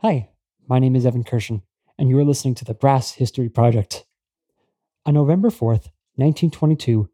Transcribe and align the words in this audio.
Hi, 0.00 0.28
my 0.68 0.78
name 0.78 0.94
is 0.94 1.06
Evan 1.06 1.24
Kirshen, 1.24 1.62
and 1.98 2.10
you 2.10 2.18
are 2.18 2.24
listening 2.24 2.54
to 2.56 2.66
the 2.66 2.74
Brass 2.74 3.12
History 3.12 3.48
Project. 3.48 4.04
On 5.06 5.14
November 5.14 5.48
4th, 5.48 5.88
1922, 6.16 7.08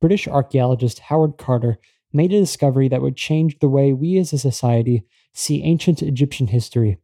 British 0.00 0.28
archaeologist 0.28 1.00
Howard 1.00 1.38
Carter 1.38 1.76
made 2.12 2.32
a 2.32 2.38
discovery 2.38 2.86
that 2.86 3.02
would 3.02 3.16
change 3.16 3.58
the 3.58 3.68
way 3.68 3.92
we 3.92 4.16
as 4.16 4.32
a 4.32 4.38
society 4.38 5.02
see 5.32 5.64
ancient 5.64 6.02
Egyptian 6.02 6.46
history. 6.46 6.98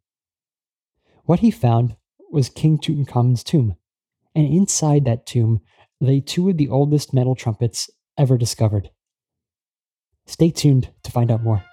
What 1.25 1.41
he 1.41 1.51
found 1.51 1.97
was 2.31 2.49
King 2.49 2.79
Tutankhamun's 2.79 3.43
tomb, 3.43 3.75
and 4.37 4.47
inside 4.47 5.07
that 5.07 5.27
tomb 5.27 5.61
lay 6.01 6.21
two 6.21 6.49
of 6.49 6.57
the 6.57 6.69
oldest 6.69 7.13
metal 7.13 7.35
trumpets 7.35 7.91
ever 8.17 8.39
discovered. 8.39 8.91
Stay 10.27 10.51
tuned 10.51 10.91
to 11.03 11.11
find 11.11 11.33
out 11.33 11.43
more. 11.43 11.65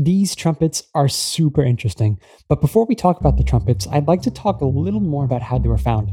These 0.00 0.36
trumpets 0.36 0.84
are 0.94 1.08
super 1.08 1.60
interesting, 1.60 2.20
but 2.46 2.60
before 2.60 2.86
we 2.86 2.94
talk 2.94 3.18
about 3.18 3.36
the 3.36 3.42
trumpets, 3.42 3.88
I'd 3.88 4.06
like 4.06 4.22
to 4.22 4.30
talk 4.30 4.60
a 4.60 4.64
little 4.64 5.00
more 5.00 5.24
about 5.24 5.42
how 5.42 5.58
they 5.58 5.68
were 5.68 5.76
found. 5.76 6.10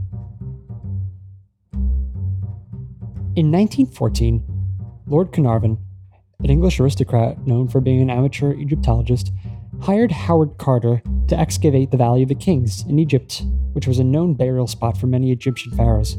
In 3.36 3.52
1914, 3.52 4.44
Lord 5.06 5.32
Carnarvon, 5.32 5.78
an 6.40 6.50
English 6.50 6.80
aristocrat 6.80 7.46
known 7.46 7.68
for 7.68 7.80
being 7.80 8.02
an 8.02 8.10
amateur 8.10 8.54
Egyptologist, 8.54 9.32
hired 9.82 10.12
Howard 10.12 10.58
Carter 10.58 11.04
to 11.28 11.40
excavate 11.40 11.92
the 11.92 11.98
Valley 11.98 12.24
of 12.24 12.30
the 12.30 12.34
Kings 12.34 12.84
in 12.88 12.98
Egypt, 12.98 13.44
which 13.74 13.86
was 13.86 14.00
a 14.00 14.04
known 14.04 14.34
burial 14.34 14.66
spot 14.66 14.98
for 14.98 15.06
many 15.06 15.32
Egyptian 15.32 15.72
pharaohs. 15.74 16.18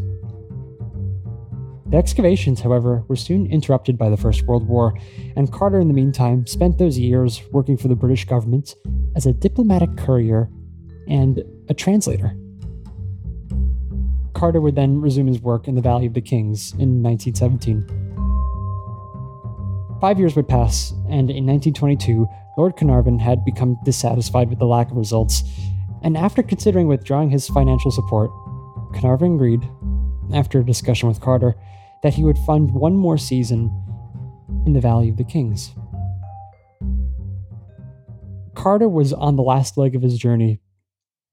The 1.88 1.96
excavations, 1.96 2.60
however, 2.60 3.04
were 3.06 3.14
soon 3.14 3.46
interrupted 3.46 3.96
by 3.96 4.10
the 4.10 4.16
First 4.16 4.42
World 4.42 4.66
War, 4.66 4.98
and 5.36 5.52
Carter, 5.52 5.78
in 5.78 5.86
the 5.86 5.94
meantime, 5.94 6.44
spent 6.46 6.78
those 6.78 6.98
years 6.98 7.40
working 7.52 7.76
for 7.76 7.86
the 7.86 7.94
British 7.94 8.24
government 8.24 8.74
as 9.14 9.24
a 9.24 9.32
diplomatic 9.32 9.96
courier 9.96 10.50
and 11.06 11.44
a 11.68 11.74
translator. 11.74 12.36
Carter 14.34 14.60
would 14.60 14.74
then 14.74 15.00
resume 15.00 15.28
his 15.28 15.40
work 15.40 15.68
in 15.68 15.76
the 15.76 15.80
Valley 15.80 16.06
of 16.06 16.14
the 16.14 16.20
Kings 16.20 16.72
in 16.72 17.02
1917. 17.04 17.86
Five 20.00 20.18
years 20.18 20.34
would 20.34 20.48
pass, 20.48 20.90
and 21.08 21.30
in 21.30 21.46
1922, 21.46 22.26
Lord 22.58 22.76
Carnarvon 22.76 23.20
had 23.20 23.44
become 23.44 23.78
dissatisfied 23.84 24.50
with 24.50 24.58
the 24.58 24.66
lack 24.66 24.90
of 24.90 24.96
results, 24.96 25.44
and 26.02 26.16
after 26.16 26.42
considering 26.42 26.88
withdrawing 26.88 27.30
his 27.30 27.48
financial 27.48 27.92
support, 27.92 28.32
Carnarvon 28.92 29.36
agreed, 29.36 29.66
after 30.34 30.58
a 30.58 30.66
discussion 30.66 31.08
with 31.08 31.20
Carter, 31.20 31.54
that 32.02 32.14
he 32.14 32.22
would 32.22 32.38
fund 32.38 32.70
one 32.72 32.96
more 32.96 33.18
season 33.18 33.70
in 34.64 34.72
the 34.72 34.80
Valley 34.80 35.08
of 35.08 35.16
the 35.16 35.24
Kings. 35.24 35.74
Carter 38.54 38.88
was 38.88 39.12
on 39.12 39.36
the 39.36 39.42
last 39.42 39.76
leg 39.76 39.94
of 39.94 40.02
his 40.02 40.18
journey, 40.18 40.60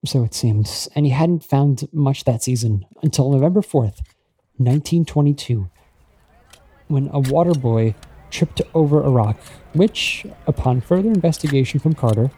so 0.05 0.23
it 0.23 0.33
seemed, 0.33 0.69
and 0.95 1.05
he 1.05 1.11
hadn't 1.11 1.43
found 1.43 1.87
much 1.91 2.25
that 2.25 2.43
season 2.43 2.85
until 3.01 3.31
November 3.31 3.61
4th, 3.61 4.01
1922, 4.57 5.69
when 6.87 7.09
a 7.13 7.19
water 7.19 7.53
boy 7.53 7.95
tripped 8.29 8.61
over 8.73 9.01
a 9.01 9.09
rock, 9.09 9.37
which, 9.73 10.25
upon 10.47 10.81
further 10.81 11.09
investigation 11.09 11.79
from 11.79 11.93
Carter, 11.93 12.29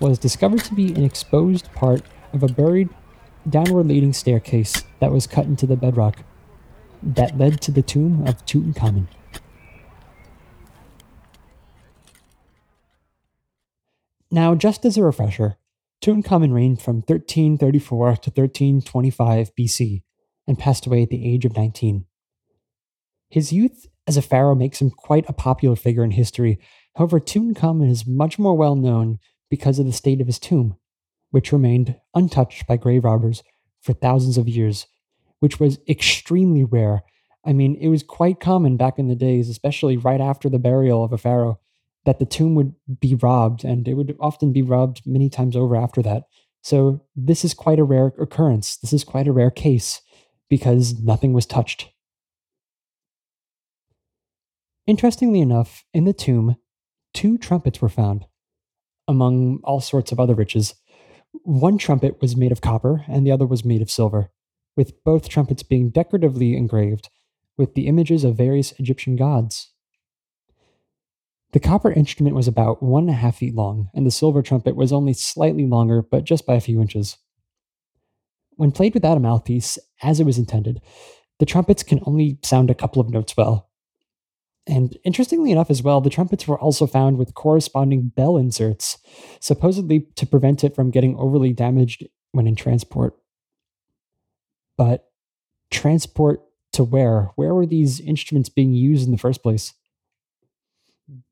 was 0.00 0.18
discovered 0.18 0.62
to 0.64 0.74
be 0.74 0.88
an 0.94 1.04
exposed 1.04 1.72
part 1.72 2.02
of 2.32 2.42
a 2.42 2.48
buried 2.48 2.88
downward 3.48 3.86
leading 3.86 4.12
staircase 4.12 4.84
that 5.00 5.12
was 5.12 5.26
cut 5.26 5.46
into 5.46 5.66
the 5.66 5.76
bedrock 5.76 6.18
that 7.02 7.38
led 7.38 7.60
to 7.62 7.70
the 7.70 7.82
tomb 7.82 8.26
of 8.26 8.44
Tutankhamun. 8.46 9.06
Now, 14.30 14.54
just 14.54 14.84
as 14.84 14.96
a 14.96 15.02
refresher, 15.04 15.58
Tutankhamun 16.02 16.52
reigned 16.52 16.82
from 16.82 16.96
1334 16.96 18.16
to 18.16 18.30
1325 18.30 19.54
BC 19.54 20.02
and 20.46 20.58
passed 20.58 20.86
away 20.86 21.02
at 21.02 21.10
the 21.10 21.32
age 21.32 21.44
of 21.44 21.56
19. 21.56 22.04
His 23.30 23.52
youth 23.52 23.86
as 24.06 24.16
a 24.16 24.22
pharaoh 24.22 24.54
makes 24.54 24.80
him 24.80 24.90
quite 24.90 25.24
a 25.28 25.32
popular 25.32 25.76
figure 25.76 26.04
in 26.04 26.10
history. 26.10 26.58
However, 26.96 27.20
Tutankhamun 27.20 27.90
is 27.90 28.06
much 28.06 28.38
more 28.38 28.56
well 28.56 28.76
known 28.76 29.18
because 29.48 29.78
of 29.78 29.86
the 29.86 29.92
state 29.92 30.20
of 30.20 30.26
his 30.26 30.38
tomb, 30.38 30.76
which 31.30 31.52
remained 31.52 31.96
untouched 32.14 32.66
by 32.66 32.76
grave 32.76 33.04
robbers 33.04 33.42
for 33.80 33.92
thousands 33.92 34.36
of 34.36 34.48
years 34.48 34.86
which 35.44 35.60
was 35.60 35.78
extremely 35.86 36.64
rare. 36.64 37.02
I 37.44 37.52
mean, 37.52 37.76
it 37.78 37.88
was 37.88 38.02
quite 38.02 38.40
common 38.40 38.78
back 38.78 38.98
in 38.98 39.08
the 39.08 39.14
days, 39.14 39.50
especially 39.50 39.98
right 39.98 40.22
after 40.22 40.48
the 40.48 40.58
burial 40.58 41.04
of 41.04 41.12
a 41.12 41.18
pharaoh, 41.18 41.60
that 42.06 42.18
the 42.18 42.24
tomb 42.24 42.54
would 42.54 42.74
be 42.98 43.14
robbed, 43.14 43.62
and 43.62 43.86
it 43.86 43.92
would 43.92 44.16
often 44.18 44.54
be 44.54 44.62
robbed 44.62 45.02
many 45.04 45.28
times 45.28 45.54
over 45.54 45.76
after 45.76 46.00
that. 46.00 46.22
So, 46.62 47.02
this 47.14 47.44
is 47.44 47.52
quite 47.52 47.78
a 47.78 47.84
rare 47.84 48.06
occurrence. 48.18 48.78
This 48.78 48.94
is 48.94 49.04
quite 49.04 49.28
a 49.28 49.32
rare 49.32 49.50
case 49.50 50.00
because 50.48 50.98
nothing 50.98 51.34
was 51.34 51.44
touched. 51.44 51.90
Interestingly 54.86 55.42
enough, 55.42 55.84
in 55.92 56.04
the 56.04 56.14
tomb, 56.14 56.56
two 57.12 57.36
trumpets 57.36 57.82
were 57.82 57.90
found, 57.90 58.24
among 59.06 59.60
all 59.62 59.82
sorts 59.82 60.10
of 60.10 60.18
other 60.18 60.34
riches. 60.34 60.74
One 61.42 61.76
trumpet 61.76 62.22
was 62.22 62.34
made 62.34 62.50
of 62.50 62.62
copper, 62.62 63.04
and 63.08 63.26
the 63.26 63.30
other 63.30 63.46
was 63.46 63.62
made 63.62 63.82
of 63.82 63.90
silver 63.90 64.30
with 64.76 65.02
both 65.04 65.28
trumpets 65.28 65.62
being 65.62 65.90
decoratively 65.90 66.56
engraved 66.56 67.08
with 67.56 67.74
the 67.74 67.86
images 67.86 68.24
of 68.24 68.36
various 68.36 68.72
Egyptian 68.78 69.16
gods. 69.16 69.70
The 71.52 71.60
copper 71.60 71.92
instrument 71.92 72.34
was 72.34 72.48
about 72.48 72.82
one 72.82 73.04
and 73.04 73.10
a 73.10 73.14
half 73.14 73.36
feet 73.36 73.54
long, 73.54 73.88
and 73.94 74.04
the 74.04 74.10
silver 74.10 74.42
trumpet 74.42 74.74
was 74.74 74.92
only 74.92 75.12
slightly 75.12 75.66
longer, 75.66 76.02
but 76.02 76.24
just 76.24 76.46
by 76.46 76.54
a 76.54 76.60
few 76.60 76.80
inches. 76.80 77.16
When 78.56 78.72
played 78.72 78.94
without 78.94 79.16
a 79.16 79.20
mouthpiece, 79.20 79.78
as 80.02 80.18
it 80.18 80.26
was 80.26 80.38
intended, 80.38 80.80
the 81.38 81.46
trumpets 81.46 81.84
can 81.84 82.00
only 82.06 82.38
sound 82.42 82.70
a 82.70 82.74
couple 82.74 83.00
of 83.00 83.10
notes 83.10 83.36
well. 83.36 83.68
And 84.66 84.96
interestingly 85.04 85.52
enough, 85.52 85.70
as 85.70 85.82
well, 85.82 86.00
the 86.00 86.10
trumpets 86.10 86.48
were 86.48 86.58
also 86.58 86.86
found 86.86 87.18
with 87.18 87.34
corresponding 87.34 88.12
bell 88.16 88.36
inserts, 88.36 88.98
supposedly 89.38 90.08
to 90.16 90.26
prevent 90.26 90.64
it 90.64 90.74
from 90.74 90.90
getting 90.90 91.16
overly 91.16 91.52
damaged 91.52 92.06
when 92.32 92.46
in 92.46 92.56
transport. 92.56 93.14
But 94.76 95.06
transport 95.70 96.42
to 96.72 96.84
where? 96.84 97.30
Where 97.36 97.54
were 97.54 97.66
these 97.66 98.00
instruments 98.00 98.48
being 98.48 98.72
used 98.72 99.06
in 99.06 99.12
the 99.12 99.18
first 99.18 99.42
place? 99.42 99.74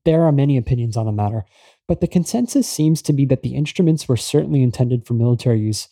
There 0.04 0.22
are 0.22 0.32
many 0.32 0.56
opinions 0.56 0.96
on 0.96 1.06
the 1.06 1.12
matter, 1.12 1.44
but 1.88 2.00
the 2.00 2.06
consensus 2.06 2.68
seems 2.68 3.00
to 3.02 3.12
be 3.12 3.24
that 3.26 3.42
the 3.42 3.54
instruments 3.54 4.08
were 4.08 4.16
certainly 4.16 4.62
intended 4.62 5.06
for 5.06 5.14
military 5.14 5.60
use, 5.60 5.88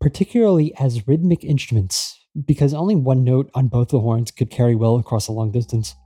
particularly 0.00 0.74
as 0.78 1.08
rhythmic 1.08 1.42
instruments, 1.42 2.26
because 2.44 2.72
only 2.72 2.94
one 2.94 3.24
note 3.24 3.50
on 3.54 3.68
both 3.68 3.88
the 3.88 4.00
horns 4.00 4.30
could 4.30 4.50
carry 4.50 4.74
well 4.74 4.96
across 4.96 5.28
a 5.28 5.32
long 5.32 5.50
distance. 5.50 5.96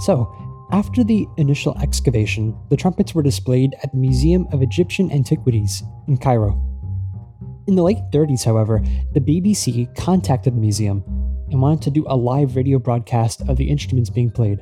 So, 0.00 0.32
after 0.70 1.02
the 1.02 1.26
initial 1.38 1.76
excavation, 1.78 2.54
the 2.68 2.76
trumpets 2.76 3.14
were 3.14 3.22
displayed 3.22 3.74
at 3.82 3.90
the 3.92 3.98
Museum 3.98 4.46
of 4.52 4.62
Egyptian 4.62 5.10
Antiquities 5.10 5.82
in 6.06 6.18
Cairo. 6.18 6.62
In 7.66 7.74
the 7.74 7.82
late 7.82 8.02
30s, 8.12 8.44
however, 8.44 8.82
the 9.12 9.20
BBC 9.20 9.94
contacted 9.96 10.54
the 10.54 10.60
museum 10.60 11.02
and 11.50 11.62
wanted 11.62 11.82
to 11.82 11.90
do 11.90 12.04
a 12.08 12.16
live 12.16 12.54
radio 12.54 12.78
broadcast 12.78 13.40
of 13.48 13.56
the 13.56 13.70
instruments 13.70 14.10
being 14.10 14.30
played. 14.30 14.60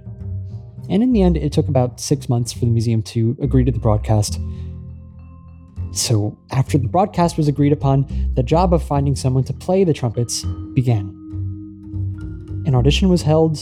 And 0.89 1.03
in 1.03 1.13
the 1.13 1.23
end, 1.23 1.37
it 1.37 1.53
took 1.53 1.67
about 1.67 1.99
six 1.99 2.29
months 2.29 2.53
for 2.53 2.61
the 2.61 2.67
museum 2.67 3.03
to 3.03 3.37
agree 3.41 3.65
to 3.65 3.73
the 3.73 3.81
broadcast. 3.81 4.39
So, 5.91 6.39
after 6.53 6.79
the 6.79 6.89
broadcast 6.89 7.37
was 7.37 7.49
agreed 7.49 7.73
upon, 7.73 8.07
the 8.35 8.43
job 8.43 8.73
of 8.73 8.83
finding 8.83 9.17
someone 9.17 9.45
to 9.45 9.53
play 9.53 9.83
the 9.83 9.93
trumpets 9.93 10.45
began. 10.75 11.09
An 12.67 12.75
audition 12.75 13.09
was 13.09 13.23
held, 13.23 13.59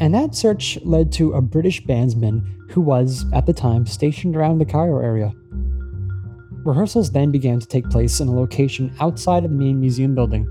and 0.00 0.14
that 0.14 0.34
search 0.34 0.78
led 0.82 1.12
to 1.12 1.32
a 1.32 1.40
British 1.40 1.82
bandsman 1.84 2.70
who 2.70 2.80
was, 2.80 3.24
at 3.32 3.46
the 3.46 3.52
time, 3.52 3.86
stationed 3.86 4.36
around 4.36 4.58
the 4.58 4.64
Cairo 4.64 4.98
area. 5.02 5.32
Rehearsals 6.64 7.10
then 7.10 7.30
began 7.30 7.60
to 7.60 7.66
take 7.66 7.90
place 7.90 8.20
in 8.20 8.28
a 8.28 8.34
location 8.34 8.94
outside 9.00 9.44
of 9.44 9.50
the 9.50 9.56
main 9.56 9.80
museum 9.80 10.14
building, 10.14 10.46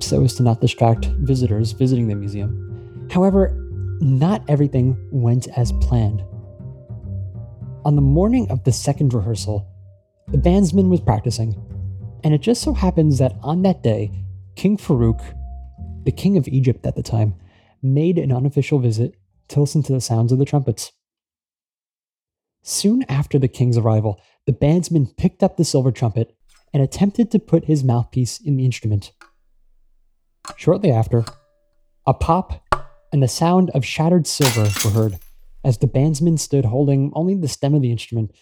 so 0.00 0.22
as 0.22 0.34
to 0.34 0.42
not 0.42 0.60
distract 0.60 1.06
visitors 1.06 1.72
visiting 1.72 2.08
the 2.08 2.14
museum. 2.14 3.08
However, 3.10 3.54
not 4.00 4.44
everything 4.48 4.96
went 5.10 5.48
as 5.56 5.72
planned. 5.72 6.22
On 7.84 7.96
the 7.96 8.02
morning 8.02 8.50
of 8.50 8.62
the 8.64 8.72
second 8.72 9.14
rehearsal, 9.14 9.66
the 10.28 10.38
bandsman 10.38 10.90
was 10.90 11.00
practicing, 11.00 11.56
and 12.22 12.34
it 12.34 12.42
just 12.42 12.62
so 12.62 12.74
happens 12.74 13.18
that 13.18 13.36
on 13.42 13.62
that 13.62 13.82
day, 13.82 14.10
King 14.56 14.76
Farouk, 14.76 15.20
the 16.04 16.12
king 16.12 16.36
of 16.36 16.46
Egypt 16.48 16.86
at 16.86 16.94
the 16.94 17.02
time, 17.02 17.34
made 17.82 18.18
an 18.18 18.32
unofficial 18.32 18.78
visit 18.78 19.14
to 19.48 19.60
listen 19.60 19.82
to 19.84 19.92
the 19.92 20.00
sounds 20.00 20.32
of 20.32 20.38
the 20.38 20.44
trumpets. 20.44 20.92
Soon 22.62 23.04
after 23.08 23.38
the 23.38 23.48
king's 23.48 23.78
arrival, 23.78 24.20
the 24.46 24.52
bandsman 24.52 25.16
picked 25.16 25.42
up 25.42 25.56
the 25.56 25.64
silver 25.64 25.90
trumpet 25.90 26.36
and 26.72 26.82
attempted 26.82 27.30
to 27.30 27.38
put 27.38 27.64
his 27.64 27.84
mouthpiece 27.84 28.40
in 28.40 28.56
the 28.56 28.64
instrument. 28.64 29.12
Shortly 30.56 30.90
after, 30.90 31.24
a 32.06 32.14
pop 32.14 32.62
and 33.12 33.22
the 33.22 33.28
sound 33.28 33.70
of 33.70 33.84
shattered 33.84 34.26
silver 34.26 34.68
were 34.84 34.90
heard 34.90 35.18
as 35.64 35.78
the 35.78 35.86
bandsman 35.86 36.38
stood 36.38 36.64
holding 36.64 37.10
only 37.14 37.34
the 37.34 37.48
stem 37.48 37.74
of 37.74 37.82
the 37.82 37.90
instrument 37.90 38.32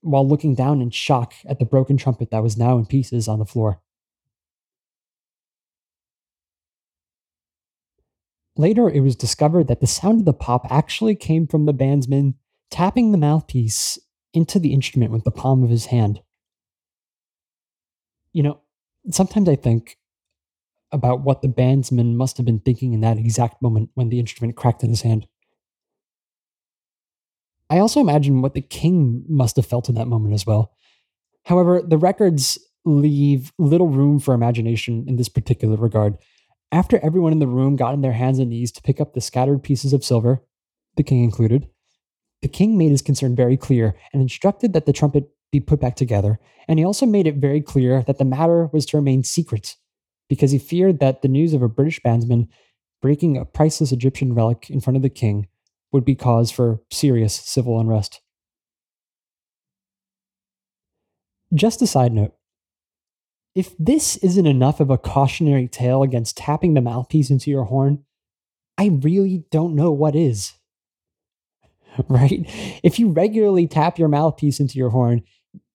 while 0.00 0.26
looking 0.26 0.54
down 0.54 0.80
in 0.80 0.90
shock 0.90 1.34
at 1.46 1.58
the 1.58 1.64
broken 1.64 1.96
trumpet 1.96 2.30
that 2.30 2.42
was 2.42 2.56
now 2.56 2.76
in 2.78 2.86
pieces 2.86 3.28
on 3.28 3.38
the 3.38 3.46
floor. 3.46 3.80
Later, 8.56 8.88
it 8.88 9.00
was 9.00 9.16
discovered 9.16 9.68
that 9.68 9.80
the 9.80 9.86
sound 9.86 10.20
of 10.20 10.24
the 10.26 10.32
pop 10.32 10.66
actually 10.70 11.14
came 11.14 11.46
from 11.46 11.64
the 11.64 11.72
bandsman 11.72 12.34
tapping 12.70 13.12
the 13.12 13.18
mouthpiece 13.18 13.98
into 14.34 14.58
the 14.58 14.72
instrument 14.72 15.12
with 15.12 15.24
the 15.24 15.30
palm 15.30 15.62
of 15.62 15.70
his 15.70 15.86
hand. 15.86 16.20
You 18.32 18.42
know, 18.42 18.60
sometimes 19.10 19.48
I 19.48 19.56
think 19.56 19.98
about 20.90 21.22
what 21.22 21.40
the 21.40 21.48
bandsman 21.48 22.14
must 22.14 22.36
have 22.36 22.46
been 22.46 22.60
thinking 22.60 22.92
in 22.92 23.00
that 23.00 23.18
exact 23.18 23.62
moment 23.62 23.90
when 23.94 24.10
the 24.10 24.20
instrument 24.20 24.56
cracked 24.56 24.82
in 24.82 24.90
his 24.90 25.02
hand. 25.02 25.26
I 27.70 27.78
also 27.78 28.00
imagine 28.00 28.42
what 28.42 28.52
the 28.52 28.60
king 28.60 29.24
must 29.28 29.56
have 29.56 29.64
felt 29.64 29.88
in 29.88 29.94
that 29.94 30.08
moment 30.08 30.34
as 30.34 30.46
well. 30.46 30.72
However, 31.44 31.80
the 31.80 31.96
records 31.96 32.58
leave 32.84 33.52
little 33.58 33.88
room 33.88 34.18
for 34.18 34.34
imagination 34.34 35.06
in 35.08 35.16
this 35.16 35.30
particular 35.30 35.76
regard. 35.76 36.18
After 36.72 36.98
everyone 37.02 37.32
in 37.32 37.38
the 37.38 37.46
room 37.46 37.76
got 37.76 37.92
on 37.92 38.00
their 38.00 38.14
hands 38.14 38.38
and 38.38 38.48
knees 38.48 38.72
to 38.72 38.82
pick 38.82 38.98
up 38.98 39.12
the 39.12 39.20
scattered 39.20 39.62
pieces 39.62 39.92
of 39.92 40.02
silver, 40.02 40.42
the 40.96 41.02
king 41.02 41.22
included, 41.22 41.68
the 42.40 42.48
king 42.48 42.78
made 42.78 42.90
his 42.90 43.02
concern 43.02 43.36
very 43.36 43.58
clear 43.58 43.94
and 44.12 44.22
instructed 44.22 44.72
that 44.72 44.86
the 44.86 44.92
trumpet 44.92 45.30
be 45.52 45.60
put 45.60 45.80
back 45.80 45.96
together. 45.96 46.40
And 46.66 46.78
he 46.78 46.84
also 46.84 47.04
made 47.04 47.26
it 47.26 47.36
very 47.36 47.60
clear 47.60 48.02
that 48.04 48.16
the 48.16 48.24
matter 48.24 48.70
was 48.72 48.86
to 48.86 48.96
remain 48.96 49.22
secret 49.22 49.76
because 50.30 50.50
he 50.50 50.58
feared 50.58 50.98
that 51.00 51.20
the 51.20 51.28
news 51.28 51.52
of 51.52 51.60
a 51.60 51.68
British 51.68 52.00
bandsman 52.00 52.48
breaking 53.02 53.36
a 53.36 53.44
priceless 53.44 53.92
Egyptian 53.92 54.34
relic 54.34 54.70
in 54.70 54.80
front 54.80 54.96
of 54.96 55.02
the 55.02 55.10
king 55.10 55.48
would 55.92 56.06
be 56.06 56.14
cause 56.14 56.50
for 56.50 56.80
serious 56.90 57.34
civil 57.34 57.78
unrest. 57.78 58.22
Just 61.52 61.82
a 61.82 61.86
side 61.86 62.14
note 62.14 62.34
if 63.54 63.76
this 63.78 64.16
isn't 64.18 64.46
enough 64.46 64.80
of 64.80 64.90
a 64.90 64.98
cautionary 64.98 65.68
tale 65.68 66.02
against 66.02 66.36
tapping 66.36 66.74
the 66.74 66.80
mouthpiece 66.80 67.30
into 67.30 67.50
your 67.50 67.64
horn, 67.64 68.04
I 68.78 68.98
really 69.02 69.44
don't 69.50 69.74
know 69.74 69.92
what 69.92 70.16
is. 70.16 70.54
Right? 72.08 72.46
If 72.82 72.98
you 72.98 73.10
regularly 73.10 73.66
tap 73.66 73.98
your 73.98 74.08
mouthpiece 74.08 74.60
into 74.60 74.78
your 74.78 74.88
horn, 74.88 75.24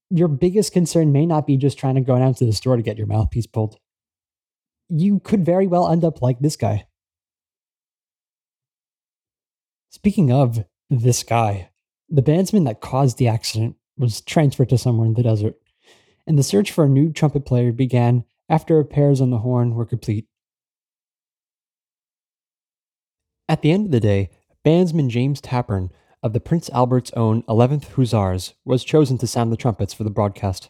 your 0.09 0.27
biggest 0.27 0.73
concern 0.73 1.11
may 1.11 1.27
not 1.27 1.45
be 1.45 1.57
just 1.57 1.77
trying 1.77 1.93
to 1.93 2.01
go 2.01 2.17
down 2.17 2.33
to 2.33 2.45
the 2.45 2.53
store 2.53 2.75
to 2.75 2.81
get 2.81 2.97
your 2.97 3.05
mouthpiece 3.05 3.45
pulled. 3.45 3.77
You 4.89 5.19
could 5.19 5.45
very 5.45 5.67
well 5.67 5.87
end 5.87 6.03
up 6.03 6.23
like 6.23 6.39
this 6.39 6.55
guy. 6.55 6.87
Speaking 9.91 10.31
of 10.31 10.65
this 10.89 11.21
guy, 11.21 11.69
the 12.09 12.23
bandsman 12.23 12.65
that 12.65 12.81
caused 12.81 13.19
the 13.19 13.27
accident 13.27 13.75
was 13.97 14.21
transferred 14.21 14.69
to 14.69 14.77
somewhere 14.79 15.05
in 15.05 15.13
the 15.13 15.23
desert, 15.23 15.55
and 16.27 16.37
the 16.37 16.43
search 16.43 16.71
for 16.71 16.83
a 16.83 16.89
new 16.89 17.11
trumpet 17.11 17.45
player 17.45 17.71
began 17.71 18.25
after 18.49 18.75
repairs 18.75 19.21
on 19.21 19.29
the 19.29 19.39
horn 19.39 19.73
were 19.73 19.85
complete. 19.85 20.27
At 23.49 23.61
the 23.61 23.71
end 23.71 23.85
of 23.85 23.91
the 23.91 24.01
day, 24.01 24.29
bandsman 24.65 25.09
James 25.09 25.39
Tappern 25.41 25.89
of 26.21 26.33
the 26.33 26.41
Prince 26.41 26.69
Albert's 26.71 27.11
own 27.13 27.43
11th 27.43 27.93
Hussars 27.93 28.53
was 28.65 28.83
chosen 28.83 29.17
to 29.19 29.27
sound 29.27 29.51
the 29.51 29.57
trumpets 29.57 29.93
for 29.93 30.03
the 30.03 30.09
broadcast. 30.09 30.69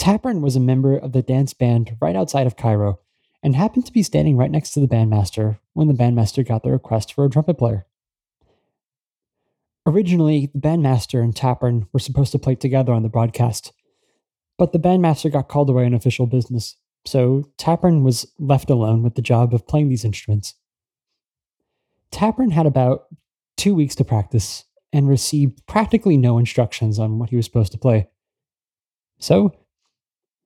Tappern 0.00 0.40
was 0.40 0.56
a 0.56 0.60
member 0.60 0.96
of 0.96 1.12
the 1.12 1.22
dance 1.22 1.52
band 1.52 1.96
right 2.00 2.16
outside 2.16 2.46
of 2.46 2.56
Cairo 2.56 3.00
and 3.42 3.54
happened 3.54 3.84
to 3.86 3.92
be 3.92 4.02
standing 4.02 4.36
right 4.36 4.50
next 4.50 4.70
to 4.72 4.80
the 4.80 4.88
bandmaster 4.88 5.58
when 5.74 5.88
the 5.88 5.94
bandmaster 5.94 6.46
got 6.46 6.62
the 6.62 6.70
request 6.70 7.12
for 7.12 7.24
a 7.24 7.30
trumpet 7.30 7.58
player. 7.58 7.86
Originally, 9.86 10.50
the 10.52 10.58
bandmaster 10.58 11.22
and 11.22 11.32
Tappern 11.32 11.86
were 11.92 12.00
supposed 12.00 12.32
to 12.32 12.40
play 12.40 12.56
together 12.56 12.92
on 12.92 13.04
the 13.04 13.08
broadcast, 13.08 13.72
but 14.58 14.72
the 14.72 14.80
bandmaster 14.80 15.30
got 15.30 15.48
called 15.48 15.70
away 15.70 15.86
on 15.86 15.94
official 15.94 16.26
business, 16.26 16.76
so 17.04 17.44
Tappern 17.56 18.02
was 18.02 18.26
left 18.40 18.68
alone 18.68 19.04
with 19.04 19.14
the 19.14 19.22
job 19.22 19.54
of 19.54 19.68
playing 19.68 19.88
these 19.88 20.04
instruments. 20.04 20.54
Tappern 22.10 22.50
had 22.50 22.66
about 22.66 23.04
two 23.56 23.74
weeks 23.76 23.94
to 23.94 24.04
practice 24.04 24.64
and 24.92 25.08
received 25.08 25.64
practically 25.66 26.16
no 26.16 26.36
instructions 26.36 26.98
on 26.98 27.18
what 27.18 27.30
he 27.30 27.36
was 27.36 27.44
supposed 27.44 27.72
to 27.72 27.78
play. 27.78 28.08
So, 29.18 29.52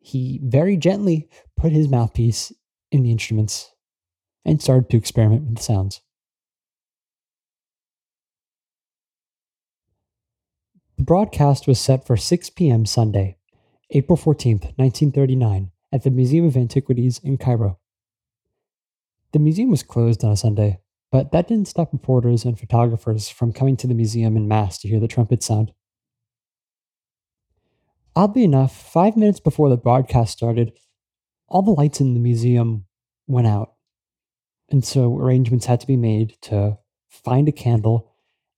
he 0.00 0.40
very 0.43 0.76
gently 0.76 1.28
put 1.56 1.72
his 1.72 1.88
mouthpiece 1.88 2.52
in 2.93 3.02
the 3.02 3.10
instruments 3.10 3.72
and 4.44 4.60
started 4.60 4.90
to 4.90 4.96
experiment 4.96 5.44
with 5.44 5.56
the 5.56 5.62
sounds. 5.62 6.00
The 11.00 11.06
broadcast 11.06 11.67
was 11.67 11.81
set 11.81 12.06
for 12.06 12.19
6 12.19 12.50
p.m. 12.50 12.85
Sunday, 12.85 13.38
April 13.88 14.19
14th, 14.19 14.76
1939, 14.76 15.70
at 15.91 16.02
the 16.02 16.11
Museum 16.11 16.44
of 16.44 16.58
Antiquities 16.58 17.19
in 17.25 17.38
Cairo. 17.38 17.79
The 19.32 19.38
museum 19.38 19.70
was 19.70 19.82
closed 19.82 20.23
on 20.23 20.32
a 20.32 20.37
Sunday, 20.37 20.81
but 21.11 21.32
that 21.32 21.49
didn't 21.49 21.69
stop 21.69 21.94
reporters 21.94 22.44
and 22.44 22.61
photographers 22.61 23.31
from 23.31 23.55
coming 23.55 23.79
to 23.79 23.87
the 23.87 23.94
museum 23.94 24.37
in 24.37 24.47
mass 24.47 24.76
to 24.81 24.88
hear 24.88 25.00
the 25.00 25.08
trumpet 25.08 25.43
sound. 25.43 25.73
Oddly 28.14 28.44
enough, 28.44 28.76
five 28.76 29.17
minutes 29.17 29.41
before 29.41 29.70
the 29.70 29.79
broadcast 29.79 30.37
started, 30.37 30.75
all 31.49 31.62
the 31.62 31.70
lights 31.70 32.03
in 32.03 32.12
the 32.12 32.20
museum 32.20 32.85
went 33.26 33.46
out. 33.46 33.73
And 34.69 34.85
so 34.85 35.17
arrangements 35.17 35.64
had 35.64 35.81
to 35.81 35.87
be 35.87 35.96
made 35.96 36.37
to 36.43 36.76
find 37.08 37.49
a 37.49 37.53
candle 37.53 38.09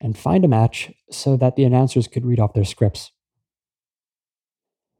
and 0.02 0.19
find 0.19 0.44
a 0.44 0.49
match 0.49 0.93
so 1.10 1.37
that 1.37 1.56
the 1.56 1.64
announcers 1.64 2.08
could 2.08 2.26
read 2.26 2.40
off 2.40 2.52
their 2.52 2.64
scripts. 2.64 3.12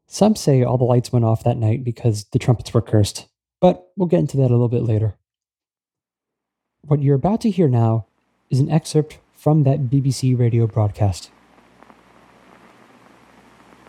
Some 0.07 0.35
say 0.35 0.63
all 0.63 0.77
the 0.77 0.83
lights 0.83 1.11
went 1.11 1.25
off 1.25 1.43
that 1.43 1.57
night 1.57 1.83
because 1.83 2.25
the 2.25 2.39
trumpets 2.39 2.73
were 2.73 2.81
cursed, 2.81 3.27
but 3.61 3.87
we'll 3.95 4.07
get 4.07 4.19
into 4.19 4.37
that 4.37 4.49
a 4.49 4.55
little 4.55 4.69
bit 4.69 4.83
later. 4.83 5.17
What 6.85 7.01
you're 7.01 7.15
about 7.15 7.41
to 7.41 7.49
hear 7.49 7.67
now 7.67 8.07
is 8.49 8.59
an 8.59 8.71
excerpt 8.71 9.19
from 9.33 9.63
that 9.63 9.89
BBC 9.89 10.37
radio 10.37 10.67
broadcast. 10.67 11.29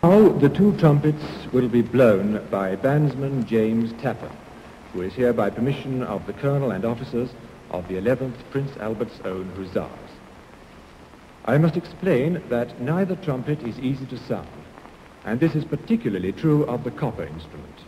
Now 0.03 0.29
the 0.29 0.49
two 0.49 0.77
trumpets 0.77 1.23
will 1.51 1.67
be 1.67 1.81
blown 1.81 2.45
by 2.51 2.75
bandsman 2.75 3.45
James 3.45 3.93
Tappern 3.93 4.35
who 4.95 5.01
is 5.01 5.13
here 5.13 5.33
by 5.33 5.49
permission 5.49 6.01
of 6.03 6.25
the 6.25 6.31
Colonel 6.31 6.71
and 6.71 6.85
officers 6.85 7.29
of 7.71 7.85
the 7.89 7.95
11th 7.95 8.37
Prince 8.49 8.77
Albert's 8.77 9.19
Own 9.25 9.51
Hussars. 9.57 10.04
I 11.47 11.59
must 11.59 11.77
explain 11.77 12.41
that 12.49 12.81
neither 12.81 13.15
trumpet 13.17 13.61
is 13.61 13.77
easy 13.79 14.07
to 14.07 14.17
sound, 14.17 14.47
and 15.25 15.39
this 15.39 15.53
is 15.53 15.63
particularly 15.63 16.31
true 16.31 16.65
of 16.65 16.83
the 16.83 16.89
copper 16.89 17.23
instrument. 17.23 17.83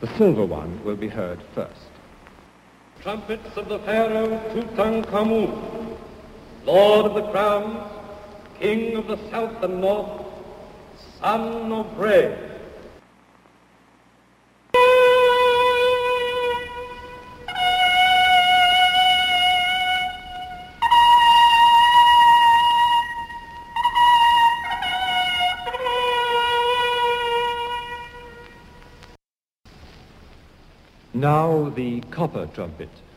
The 0.00 0.06
silver 0.18 0.44
one 0.44 0.84
will 0.84 0.96
be 0.96 1.08
heard 1.08 1.40
first. 1.54 1.88
Trumpets 3.00 3.56
of 3.56 3.70
the 3.70 3.78
Pharaoh 3.78 4.38
Tutankhamun, 4.52 5.96
Lord 6.66 7.06
of 7.06 7.14
the 7.14 7.30
Crowns, 7.30 7.90
King 8.60 8.96
of 8.96 9.06
the 9.06 9.18
South 9.30 9.62
and 9.62 9.80
North, 9.80 10.26
Son 11.20 11.72
of 11.72 11.98
Re, 11.98 12.36
Now 31.18 31.68
the 31.70 32.00
copper 32.12 32.46
trumpet. 32.46 33.07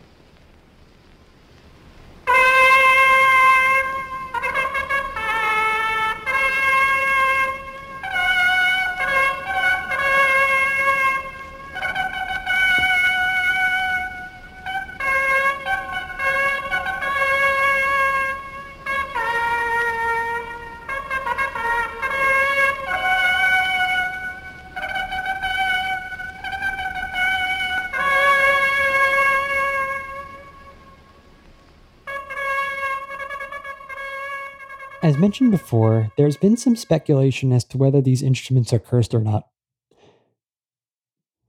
As 35.03 35.17
mentioned 35.17 35.49
before, 35.49 36.11
there's 36.15 36.37
been 36.37 36.57
some 36.57 36.75
speculation 36.75 37.51
as 37.51 37.63
to 37.65 37.77
whether 37.77 38.01
these 38.01 38.21
instruments 38.21 38.71
are 38.71 38.79
cursed 38.79 39.15
or 39.15 39.21
not. 39.21 39.47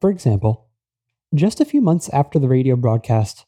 For 0.01 0.11
example, 0.11 0.69
Just 1.35 1.63
a 1.63 1.65
few 1.65 1.81
months 1.81 2.11
after 2.11 2.39
the 2.39 2.49
radio 2.49 2.77
broadcast, 2.77 3.47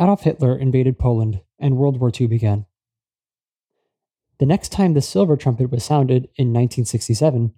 Adolf 0.00 0.22
Hitler 0.22 0.56
invaded 0.56 0.98
Poland 0.98 1.42
and 1.58 1.76
World 1.76 2.00
War 2.00 2.10
II 2.18 2.28
began. 2.28 2.64
The 4.38 4.46
next 4.46 4.72
time 4.72 4.94
the 4.94 5.02
silver 5.02 5.36
trumpet 5.36 5.70
was 5.70 5.84
sounded 5.84 6.30
in 6.36 6.48
1967, 6.48 7.52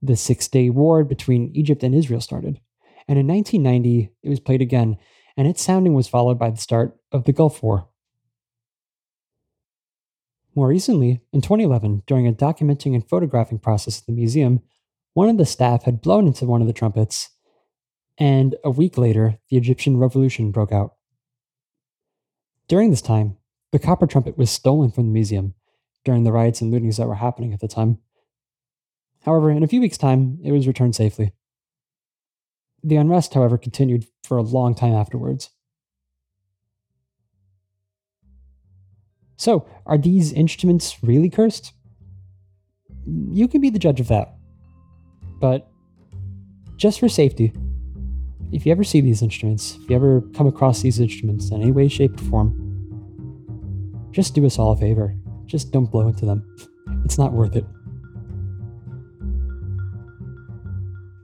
the 0.00 0.16
Six 0.16 0.46
Day 0.46 0.70
War 0.70 1.02
between 1.02 1.50
Egypt 1.54 1.82
and 1.82 1.92
Israel 1.92 2.20
started. 2.20 2.60
And 3.08 3.18
in 3.18 3.26
1990, 3.26 4.12
it 4.22 4.28
was 4.28 4.40
played 4.40 4.62
again, 4.62 4.96
and 5.36 5.48
its 5.48 5.62
sounding 5.62 5.94
was 5.94 6.06
followed 6.06 6.38
by 6.38 6.50
the 6.50 6.56
start 6.56 6.96
of 7.10 7.24
the 7.24 7.32
Gulf 7.32 7.64
War. 7.64 7.88
More 10.56 10.68
recently, 10.68 11.20
in 11.34 11.42
2011, 11.42 12.04
during 12.06 12.26
a 12.26 12.32
documenting 12.32 12.94
and 12.94 13.06
photographing 13.06 13.58
process 13.58 14.00
at 14.00 14.06
the 14.06 14.12
museum, 14.12 14.62
one 15.12 15.28
of 15.28 15.36
the 15.36 15.44
staff 15.44 15.82
had 15.82 16.00
blown 16.00 16.26
into 16.26 16.46
one 16.46 16.62
of 16.62 16.66
the 16.66 16.72
trumpets, 16.72 17.28
and 18.16 18.56
a 18.64 18.70
week 18.70 18.96
later, 18.96 19.38
the 19.50 19.58
Egyptian 19.58 19.98
Revolution 19.98 20.50
broke 20.50 20.72
out. 20.72 20.94
During 22.68 22.88
this 22.88 23.02
time, 23.02 23.36
the 23.70 23.78
copper 23.78 24.06
trumpet 24.06 24.38
was 24.38 24.50
stolen 24.50 24.90
from 24.90 25.04
the 25.04 25.12
museum 25.12 25.52
during 26.06 26.24
the 26.24 26.32
riots 26.32 26.62
and 26.62 26.72
lootings 26.72 26.96
that 26.96 27.06
were 27.06 27.16
happening 27.16 27.52
at 27.52 27.60
the 27.60 27.68
time. 27.68 27.98
However, 29.26 29.50
in 29.50 29.62
a 29.62 29.68
few 29.68 29.82
weeks' 29.82 29.98
time, 29.98 30.38
it 30.42 30.52
was 30.52 30.66
returned 30.66 30.96
safely. 30.96 31.32
The 32.82 32.96
unrest, 32.96 33.34
however, 33.34 33.58
continued 33.58 34.06
for 34.24 34.38
a 34.38 34.42
long 34.42 34.74
time 34.74 34.94
afterwards. 34.94 35.50
So, 39.36 39.66
are 39.84 39.98
these 39.98 40.32
instruments 40.32 41.02
really 41.02 41.30
cursed? 41.30 41.72
You 43.06 43.48
can 43.48 43.60
be 43.60 43.70
the 43.70 43.78
judge 43.78 44.00
of 44.00 44.08
that. 44.08 44.34
But 45.40 45.68
just 46.76 47.00
for 47.00 47.08
safety, 47.08 47.52
if 48.52 48.64
you 48.64 48.72
ever 48.72 48.84
see 48.84 49.00
these 49.00 49.22
instruments, 49.22 49.76
if 49.82 49.90
you 49.90 49.96
ever 49.96 50.22
come 50.34 50.46
across 50.46 50.80
these 50.80 51.00
instruments 51.00 51.50
in 51.50 51.60
any 51.60 51.72
way, 51.72 51.88
shape, 51.88 52.20
or 52.20 52.24
form, 52.24 54.08
just 54.10 54.34
do 54.34 54.46
us 54.46 54.58
all 54.58 54.72
a 54.72 54.76
favor. 54.76 55.14
Just 55.44 55.72
don't 55.72 55.90
blow 55.90 56.08
into 56.08 56.24
them. 56.24 56.56
It's 57.04 57.18
not 57.18 57.32
worth 57.32 57.54
it. 57.54 57.64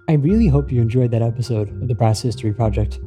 I 0.08 0.14
really 0.14 0.48
hope 0.48 0.70
you 0.70 0.82
enjoyed 0.82 1.10
that 1.12 1.22
episode 1.22 1.70
of 1.80 1.88
the 1.88 1.94
Brass 1.94 2.20
History 2.20 2.52
Project. 2.52 3.00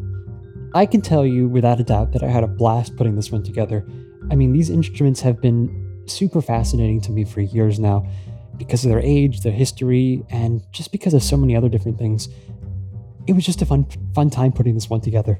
I 0.74 0.86
can 0.86 1.02
tell 1.02 1.26
you 1.26 1.48
without 1.48 1.80
a 1.80 1.84
doubt 1.84 2.14
that 2.14 2.24
I 2.24 2.28
had 2.28 2.44
a 2.44 2.48
blast 2.48 2.96
putting 2.98 3.16
this 3.16 3.32
one 3.32 3.44
together. 3.44 3.86
I 4.32 4.36
mean, 4.36 4.54
these 4.54 4.70
instruments 4.70 5.22
have 5.22 5.42
been 5.42 6.04
super 6.08 6.42
fascinating 6.42 7.02
to 7.02 7.12
me 7.12 7.26
for 7.26 7.42
years 7.42 7.80
now 7.80 8.08
because 8.58 8.86
of 8.86 8.90
their 8.90 9.02
age, 9.02 9.42
their 9.42 9.52
history, 9.52 10.24
and 10.30 10.62
just 10.72 10.92
because 10.92 11.14
of 11.14 11.24
so 11.24 11.38
many 11.38 11.56
other 11.56 11.70
different 11.70 11.98
things. 11.98 12.30
It 13.28 13.34
was 13.34 13.46
just 13.46 13.62
a 13.62 13.66
fun 13.66 13.88
fun 14.14 14.30
time 14.30 14.52
putting 14.52 14.76
this 14.76 14.90
one 14.90 15.02
together. 15.02 15.40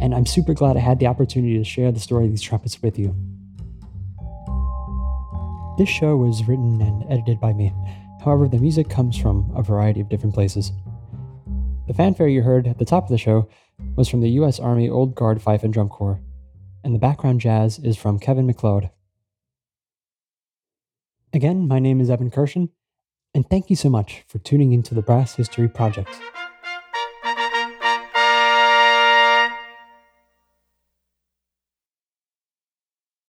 And 0.00 0.14
I'm 0.14 0.26
super 0.26 0.54
glad 0.54 0.76
I 0.76 0.80
had 0.80 0.98
the 0.98 1.06
opportunity 1.06 1.58
to 1.58 1.64
share 1.64 1.92
the 1.92 2.00
story 2.00 2.24
of 2.24 2.30
these 2.30 2.42
trumpets 2.42 2.82
with 2.82 2.98
you. 2.98 3.14
This 5.78 5.88
show 5.88 6.16
was 6.16 6.46
written 6.46 6.80
and 6.80 7.04
edited 7.10 7.40
by 7.40 7.52
me. 7.52 7.72
However, 8.24 8.48
the 8.48 8.58
music 8.58 8.88
comes 8.90 9.16
from 9.16 9.50
a 9.54 9.62
variety 9.62 10.00
of 10.00 10.08
different 10.08 10.34
places. 10.34 10.72
The 11.86 11.94
fanfare 11.94 12.28
you 12.28 12.42
heard 12.42 12.66
at 12.66 12.78
the 12.78 12.84
top 12.84 13.04
of 13.04 13.10
the 13.10 13.18
show 13.18 13.48
was 13.96 14.08
from 14.08 14.20
the 14.20 14.30
U.S. 14.30 14.60
Army 14.60 14.88
Old 14.88 15.14
Guard 15.14 15.40
Fife 15.40 15.64
and 15.64 15.72
Drum 15.72 15.88
Corps, 15.88 16.20
and 16.82 16.94
the 16.94 16.98
background 16.98 17.40
jazz 17.40 17.78
is 17.78 17.96
from 17.96 18.18
Kevin 18.18 18.46
MacLeod. 18.46 18.90
Again, 21.32 21.68
my 21.68 21.78
name 21.78 22.00
is 22.00 22.10
Evan 22.10 22.30
Kirshen, 22.30 22.70
and 23.34 23.48
thank 23.48 23.70
you 23.70 23.76
so 23.76 23.88
much 23.88 24.24
for 24.26 24.38
tuning 24.38 24.72
into 24.72 24.94
the 24.94 25.02
Brass 25.02 25.36
History 25.36 25.68
Project. 25.68 26.10